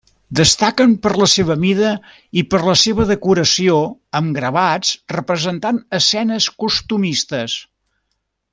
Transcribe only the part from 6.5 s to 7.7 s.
costumistes.